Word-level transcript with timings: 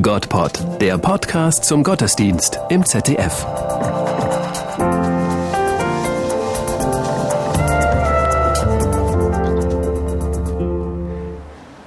Gottpod, 0.00 0.80
der 0.80 0.96
Podcast 0.96 1.64
zum 1.64 1.82
Gottesdienst 1.82 2.58
im 2.70 2.86
ZDF. 2.86 3.44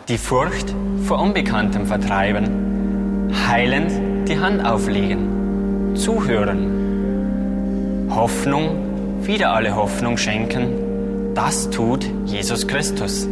Die 0.09 0.17
Furcht 0.17 0.75
vor 1.05 1.19
Unbekanntem 1.19 1.87
vertreiben, 1.87 3.33
heilend 3.47 4.27
die 4.27 4.37
Hand 4.37 4.63
auflegen, 4.63 5.95
zuhören, 5.95 8.11
Hoffnung, 8.13 9.23
wieder 9.23 9.53
alle 9.53 9.75
Hoffnung 9.75 10.17
schenken, 10.17 11.33
das 11.33 11.71
tut 11.71 12.05
Jesus 12.25 12.67
Christus. 12.67 13.27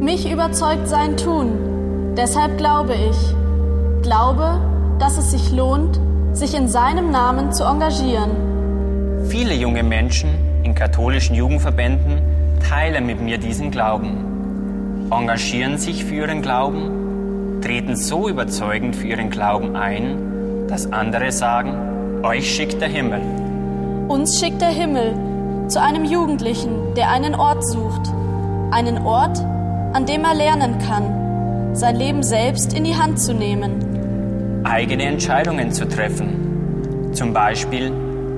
Mich 0.00 0.30
überzeugt 0.30 0.88
sein 0.88 1.16
Tun, 1.16 1.73
deshalb 2.16 2.58
glaube 2.58 2.94
ich. 2.94 3.34
Glaube, 4.02 4.60
dass 4.98 5.18
es 5.18 5.30
sich 5.30 5.50
lohnt, 5.50 5.98
sich 6.32 6.54
in 6.54 6.68
seinem 6.68 7.10
Namen 7.10 7.52
zu 7.52 7.64
engagieren. 7.64 8.30
Viele 9.28 9.54
junge 9.54 9.82
Menschen 9.82 10.30
in 10.62 10.74
katholischen 10.74 11.34
Jugendverbänden 11.34 12.20
teilen 12.68 13.06
mit 13.06 13.20
mir 13.20 13.38
diesen 13.38 13.70
Glauben, 13.70 15.08
engagieren 15.10 15.78
sich 15.78 16.04
für 16.04 16.16
ihren 16.16 16.42
Glauben, 16.42 17.60
treten 17.62 17.96
so 17.96 18.28
überzeugend 18.28 18.96
für 18.96 19.08
ihren 19.08 19.30
Glauben 19.30 19.76
ein, 19.76 20.66
dass 20.68 20.92
andere 20.92 21.32
sagen, 21.32 22.22
euch 22.22 22.54
schickt 22.54 22.80
der 22.80 22.88
Himmel. 22.88 23.20
Uns 24.08 24.38
schickt 24.38 24.60
der 24.60 24.68
Himmel 24.68 25.14
zu 25.68 25.80
einem 25.80 26.04
Jugendlichen, 26.04 26.94
der 26.94 27.10
einen 27.10 27.34
Ort 27.34 27.66
sucht. 27.66 28.12
Einen 28.70 28.98
Ort, 28.98 29.38
an 29.92 30.04
dem 30.06 30.24
er 30.24 30.34
lernen 30.34 30.78
kann, 30.78 31.23
sein 31.74 31.96
Leben 31.96 32.22
selbst 32.22 32.72
in 32.72 32.84
die 32.84 32.94
Hand 32.94 33.20
zu 33.20 33.34
nehmen. 33.34 34.62
Eigene 34.64 35.04
Entscheidungen 35.04 35.72
zu 35.72 35.86
treffen. 35.86 37.10
Zum 37.12 37.32
Beispiel 37.32 37.92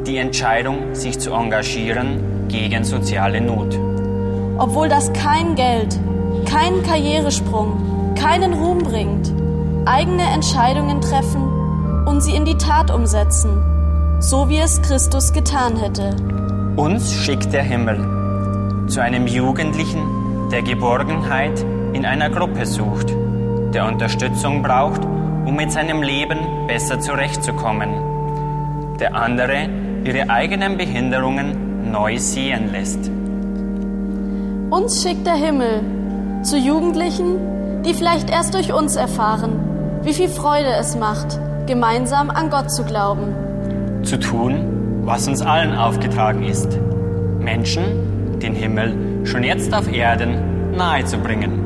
die 0.06 0.16
Entscheidung, 0.16 0.94
sich 0.94 1.18
zu 1.18 1.32
engagieren 1.32 2.48
gegen 2.48 2.84
soziale 2.84 3.40
Not. 3.40 3.78
Obwohl 4.58 4.88
das 4.88 5.12
kein 5.12 5.54
Geld, 5.54 5.98
keinen 6.46 6.82
Karrieresprung, 6.82 8.14
keinen 8.14 8.54
Ruhm 8.54 8.78
bringt. 8.78 9.32
Eigene 9.84 10.22
Entscheidungen 10.22 11.00
treffen 11.00 11.42
und 12.06 12.22
sie 12.22 12.34
in 12.34 12.44
die 12.44 12.56
Tat 12.56 12.90
umsetzen, 12.90 14.18
so 14.20 14.48
wie 14.48 14.58
es 14.58 14.80
Christus 14.82 15.32
getan 15.32 15.76
hätte. 15.76 16.16
Uns 16.76 17.12
schickt 17.12 17.52
der 17.52 17.62
Himmel 17.62 18.86
zu 18.88 19.00
einem 19.00 19.26
Jugendlichen, 19.26 20.02
der 20.50 20.62
Geborgenheit 20.62 21.64
in 21.92 22.06
einer 22.06 22.30
Gruppe 22.30 22.66
sucht, 22.66 23.12
der 23.76 23.86
Unterstützung 23.86 24.62
braucht, 24.62 25.04
um 25.04 25.54
mit 25.54 25.70
seinem 25.70 26.02
Leben 26.02 26.38
besser 26.66 26.98
zurechtzukommen, 26.98 27.90
der 28.98 29.14
andere 29.14 29.68
ihre 30.02 30.30
eigenen 30.30 30.78
Behinderungen 30.78 31.92
neu 31.92 32.16
sehen 32.18 32.72
lässt. 32.72 33.10
Uns 34.70 35.02
schickt 35.02 35.26
der 35.26 35.34
Himmel 35.34 35.82
zu 36.42 36.56
Jugendlichen, 36.56 37.82
die 37.84 37.92
vielleicht 37.92 38.30
erst 38.30 38.54
durch 38.54 38.72
uns 38.72 38.96
erfahren, 38.96 40.00
wie 40.02 40.14
viel 40.14 40.30
Freude 40.30 40.70
es 40.80 40.96
macht, 40.96 41.38
gemeinsam 41.66 42.30
an 42.30 42.48
Gott 42.48 42.70
zu 42.70 42.82
glauben. 42.82 43.34
Zu 44.04 44.18
tun, 44.18 45.02
was 45.04 45.28
uns 45.28 45.42
allen 45.42 45.74
aufgetragen 45.74 46.44
ist. 46.44 46.78
Menschen 47.40 48.38
den 48.40 48.54
Himmel 48.54 49.26
schon 49.26 49.44
jetzt 49.44 49.74
auf 49.74 49.92
Erden 49.92 50.72
nahezubringen. 50.76 51.65